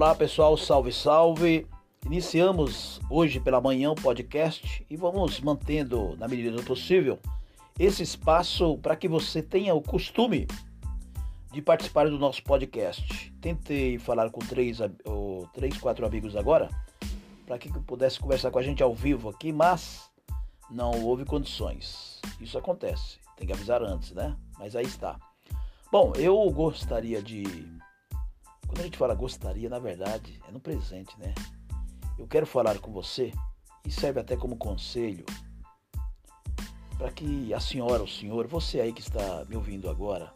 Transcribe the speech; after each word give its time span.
Olá 0.00 0.14
pessoal, 0.14 0.56
salve, 0.56 0.92
salve. 0.92 1.66
Iniciamos 2.06 3.00
hoje 3.10 3.40
pela 3.40 3.60
manhã 3.60 3.90
o 3.90 3.96
podcast 3.96 4.86
e 4.88 4.96
vamos 4.96 5.40
mantendo, 5.40 6.16
na 6.18 6.28
medida 6.28 6.56
do 6.56 6.62
possível, 6.62 7.18
esse 7.76 8.04
espaço 8.04 8.78
para 8.78 8.94
que 8.94 9.08
você 9.08 9.42
tenha 9.42 9.74
o 9.74 9.82
costume 9.82 10.46
de 11.52 11.60
participar 11.60 12.08
do 12.08 12.16
nosso 12.16 12.44
podcast. 12.44 13.34
Tentei 13.40 13.98
falar 13.98 14.30
com 14.30 14.38
três, 14.38 14.78
ou, 15.04 15.48
três 15.52 15.76
quatro 15.78 16.06
amigos 16.06 16.36
agora, 16.36 16.68
para 17.44 17.58
que 17.58 17.68
pudesse 17.80 18.20
conversar 18.20 18.52
com 18.52 18.60
a 18.60 18.62
gente 18.62 18.80
ao 18.80 18.94
vivo 18.94 19.28
aqui, 19.28 19.52
mas 19.52 20.08
não 20.70 20.92
houve 21.02 21.24
condições. 21.24 22.20
Isso 22.40 22.56
acontece, 22.56 23.18
tem 23.36 23.48
que 23.48 23.52
avisar 23.52 23.82
antes, 23.82 24.12
né? 24.12 24.36
Mas 24.60 24.76
aí 24.76 24.86
está. 24.86 25.18
Bom, 25.90 26.12
eu 26.14 26.48
gostaria 26.52 27.20
de. 27.20 27.42
Quando 28.68 28.80
a 28.80 28.84
gente 28.84 28.96
fala 28.96 29.14
gostaria, 29.14 29.68
na 29.68 29.80
verdade, 29.80 30.40
é 30.46 30.52
no 30.52 30.60
presente, 30.60 31.18
né? 31.18 31.34
Eu 32.16 32.28
quero 32.28 32.46
falar 32.46 32.78
com 32.78 32.92
você 32.92 33.32
e 33.84 33.90
serve 33.90 34.20
até 34.20 34.36
como 34.36 34.56
conselho 34.56 35.24
para 36.96 37.10
que 37.10 37.52
a 37.52 37.58
senhora, 37.58 38.02
o 38.02 38.08
senhor, 38.08 38.46
você 38.46 38.80
aí 38.80 38.92
que 38.92 39.00
está 39.00 39.44
me 39.48 39.56
ouvindo 39.56 39.90
agora, 39.90 40.32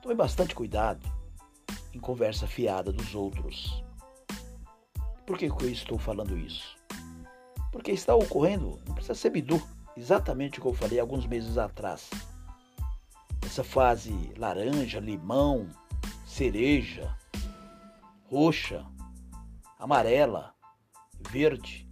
tome 0.00 0.14
bastante 0.14 0.54
cuidado 0.54 1.06
em 1.92 1.98
conversa 1.98 2.46
fiada 2.46 2.90
dos 2.90 3.14
outros. 3.14 3.84
Por 5.26 5.36
que, 5.36 5.46
eu 5.46 5.70
estou 5.70 5.98
falando 5.98 6.38
isso? 6.38 6.76
Porque 7.72 7.90
está 7.90 8.14
ocorrendo, 8.14 8.80
não 8.86 8.94
precisa 8.94 9.14
ser 9.14 9.30
bidu, 9.30 9.60
exatamente 9.96 10.58
o 10.58 10.62
que 10.62 10.68
eu 10.68 10.74
falei 10.74 11.00
alguns 11.00 11.26
meses 11.26 11.58
atrás 11.58 12.08
essa 13.56 13.64
fase 13.64 14.12
laranja, 14.36 15.00
limão, 15.00 15.66
cereja, 16.26 17.16
roxa, 18.28 18.84
amarela, 19.78 20.54
verde. 21.30 21.88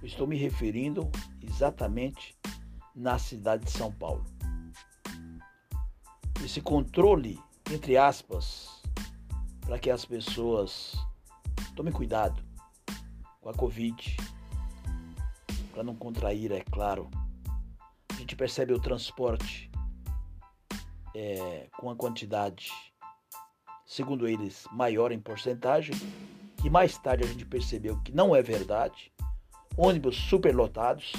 Eu 0.00 0.06
estou 0.06 0.26
me 0.26 0.36
referindo 0.36 1.10
exatamente 1.40 2.36
na 2.94 3.18
cidade 3.18 3.64
de 3.64 3.70
São 3.70 3.92
Paulo. 3.92 4.24
Esse 6.44 6.60
controle, 6.60 7.40
entre 7.72 7.96
aspas, 7.96 8.82
para 9.60 9.78
que 9.78 9.90
as 9.90 10.04
pessoas 10.04 10.94
tomem 11.74 11.92
cuidado 11.92 12.44
com 13.40 13.48
a 13.48 13.54
Covid, 13.54 14.16
para 15.72 15.82
não 15.82 15.94
contrair, 15.94 16.52
é 16.52 16.62
claro. 16.64 17.08
A 18.10 18.14
gente 18.14 18.36
percebe 18.36 18.72
o 18.72 18.80
transporte 18.80 19.70
é, 21.14 21.68
com 21.78 21.90
a 21.90 21.96
quantidade, 21.96 22.70
segundo 23.94 24.26
eles, 24.26 24.66
maior 24.72 25.12
em 25.12 25.20
porcentagem, 25.20 25.94
que 26.56 26.68
mais 26.68 26.98
tarde 26.98 27.22
a 27.22 27.26
gente 27.26 27.44
percebeu 27.44 27.96
que 28.02 28.10
não 28.10 28.34
é 28.34 28.42
verdade. 28.42 29.12
Ônibus 29.76 30.16
superlotados, 30.16 31.12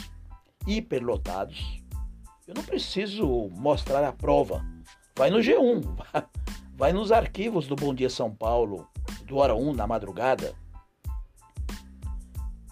hiperlotados. 0.68 1.82
Eu 2.46 2.54
não 2.54 2.64
preciso 2.64 3.50
mostrar 3.54 4.04
a 4.04 4.12
prova. 4.12 4.62
Vai 5.16 5.30
no 5.30 5.38
G1, 5.38 5.84
vai 6.76 6.92
nos 6.92 7.14
arquivos 7.14 7.66
do 7.66 7.78
Bom 7.78 7.94
Dia 7.94 8.10
São 8.10 8.34
Paulo, 8.34 8.88
do 9.26 9.38
Hora 9.38 9.56
1 9.56 9.74
na 9.74 9.88
madrugada. 9.88 10.54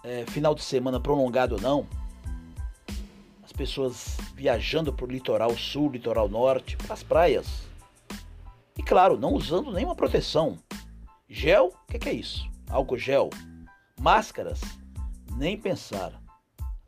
É, 0.04 0.26
final 0.28 0.54
de 0.54 0.64
semana 0.64 1.00
prolongado 1.00 1.56
ou 1.56 1.62
não, 1.62 1.88
pessoas 3.56 4.18
viajando 4.36 4.92
para 4.92 5.06
o 5.06 5.09
litoral 5.09 5.56
sul, 5.56 5.92
litoral 5.92 6.28
norte, 6.28 6.76
para 6.76 6.94
as 6.94 7.04
praias. 7.04 7.73
E 8.78 8.84
claro, 8.84 9.18
não 9.18 9.34
usando 9.34 9.72
nenhuma 9.72 9.96
proteção. 9.96 10.58
Gel, 11.30 11.68
o 11.68 11.92
que, 11.92 12.00
que 12.00 12.09
é 12.09 12.14
isso? 12.14 12.50
Álcool 12.70 12.97
gel. 12.97 13.30
Máscaras, 14.00 14.62
nem 15.36 15.58
pensar. 15.58 16.12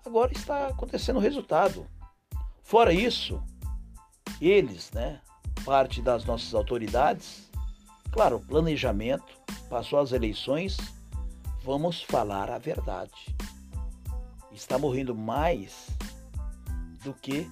Agora 0.06 0.32
está 0.32 0.68
acontecendo 0.68 1.18
o 1.18 1.22
resultado. 1.22 1.88
Fora 2.64 2.94
isso, 2.94 3.42
eles, 4.42 4.92
né, 4.92 5.22
parte 5.64 6.02
das 6.02 6.26
nossas 6.26 6.54
autoridades, 6.54 7.50
claro, 8.12 8.40
planejamento, 8.40 9.26
passou 9.70 10.00
as 10.00 10.12
eleições, 10.12 10.78
vamos 11.64 12.02
falar 12.02 12.50
a 12.50 12.58
verdade. 12.58 13.36
Está 14.52 14.78
morrendo 14.78 15.14
mais 15.14 15.88
do 17.04 17.14
que 17.14 17.50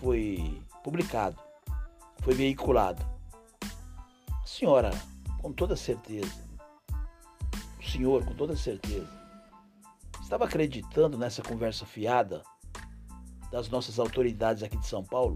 foi 0.00 0.60
publicado, 0.82 1.38
foi 2.24 2.32
veiculado. 2.32 3.04
A 4.26 4.46
senhora, 4.46 4.90
com 5.42 5.52
toda 5.52 5.76
certeza, 5.76 6.42
o 7.78 7.84
senhor, 7.86 8.24
com 8.24 8.34
toda 8.34 8.56
certeza, 8.56 9.12
estava 10.22 10.46
acreditando 10.46 11.18
nessa 11.18 11.42
conversa 11.42 11.84
fiada 11.84 12.42
das 13.52 13.68
nossas 13.68 13.98
autoridades 13.98 14.62
aqui 14.62 14.78
de 14.78 14.86
São 14.86 15.04
Paulo? 15.04 15.34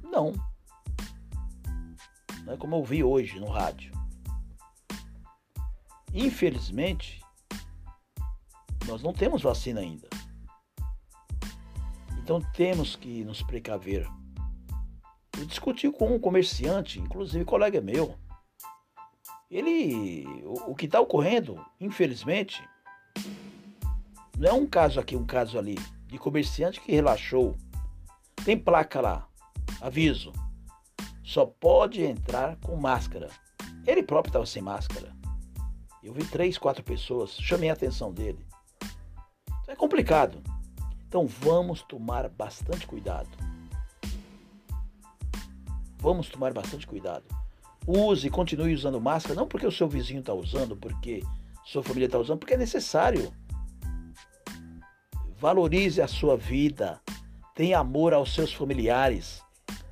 Não. 0.00 0.32
Não 2.44 2.52
é 2.52 2.56
como 2.56 2.76
eu 2.76 2.84
vi 2.84 3.02
hoje 3.02 3.40
no 3.40 3.50
rádio. 3.50 3.92
Infelizmente, 6.14 7.20
nós 8.86 9.02
não 9.02 9.12
temos 9.12 9.42
vacina 9.42 9.80
ainda. 9.80 10.08
Então 12.22 12.40
temos 12.52 12.94
que 12.94 13.24
nos 13.24 13.42
precaver. 13.42 14.08
Eu 15.38 15.44
discuti 15.44 15.90
com 15.90 16.14
um 16.14 16.18
comerciante, 16.18 16.98
inclusive 16.98 17.44
colega 17.44 17.80
meu. 17.80 18.14
Ele, 19.50 20.26
o, 20.44 20.72
o 20.72 20.74
que 20.74 20.86
está 20.86 21.00
ocorrendo, 21.00 21.64
infelizmente, 21.80 22.62
não 24.36 24.48
é 24.48 24.52
um 24.52 24.66
caso 24.66 24.98
aqui, 24.98 25.14
um 25.14 25.26
caso 25.26 25.58
ali, 25.58 25.76
de 26.06 26.18
comerciante 26.18 26.80
que 26.80 26.92
relaxou. 26.92 27.56
Tem 28.44 28.58
placa 28.58 29.00
lá, 29.00 29.28
aviso, 29.80 30.32
só 31.22 31.44
pode 31.44 32.02
entrar 32.02 32.56
com 32.56 32.76
máscara. 32.76 33.28
Ele 33.86 34.02
próprio 34.02 34.30
estava 34.30 34.46
sem 34.46 34.62
máscara. 34.62 35.14
Eu 36.02 36.12
vi 36.12 36.24
três, 36.24 36.56
quatro 36.56 36.84
pessoas, 36.84 37.32
chamei 37.32 37.68
a 37.68 37.72
atenção 37.72 38.12
dele. 38.12 38.46
Então 39.62 39.74
é 39.74 39.76
complicado. 39.76 40.40
Então 41.08 41.26
vamos 41.26 41.82
tomar 41.82 42.28
bastante 42.28 42.86
cuidado. 42.86 43.28
Vamos 46.06 46.28
tomar 46.28 46.52
bastante 46.52 46.86
cuidado. 46.86 47.24
Use 47.84 48.30
continue 48.30 48.72
usando 48.72 49.00
máscara, 49.00 49.34
não 49.34 49.48
porque 49.48 49.66
o 49.66 49.72
seu 49.72 49.88
vizinho 49.88 50.20
está 50.20 50.32
usando, 50.32 50.76
porque 50.76 51.20
sua 51.64 51.82
família 51.82 52.06
está 52.06 52.16
usando, 52.16 52.38
porque 52.38 52.54
é 52.54 52.56
necessário. 52.56 53.32
Valorize 55.36 56.00
a 56.00 56.06
sua 56.06 56.36
vida. 56.36 57.00
Tenha 57.56 57.80
amor 57.80 58.14
aos 58.14 58.32
seus 58.32 58.52
familiares. 58.52 59.42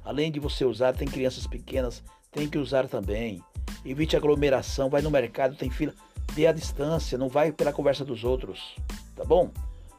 Além 0.04 0.30
de 0.30 0.38
você 0.38 0.64
usar, 0.64 0.92
tem 0.92 1.08
crianças 1.08 1.48
pequenas, 1.48 2.00
tem 2.30 2.48
que 2.48 2.58
usar 2.58 2.86
também. 2.86 3.42
Evite 3.84 4.16
aglomeração, 4.16 4.88
vai 4.88 5.02
no 5.02 5.10
mercado, 5.10 5.56
tem 5.56 5.68
fila. 5.68 5.92
Dê 6.32 6.46
a 6.46 6.52
distância, 6.52 7.18
não 7.18 7.28
vai 7.28 7.50
pela 7.50 7.72
conversa 7.72 8.04
dos 8.04 8.22
outros. 8.22 8.76
Tá 9.16 9.24
bom? 9.24 9.50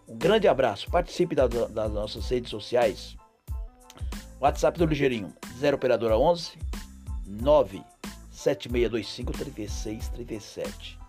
Um 0.08 0.18
grande 0.18 0.48
abraço. 0.48 0.90
Participe 0.90 1.36
da, 1.36 1.46
das 1.46 1.92
nossas 1.92 2.30
redes 2.30 2.52
sociais. 2.52 3.18
WhatsApp 4.40 4.80
do 4.80 4.86
Ligeirinho 4.86 5.34
0 5.58 5.76
operadora 5.76 6.18
11 6.18 6.58
97625 7.26 9.32
3637. 9.32 11.00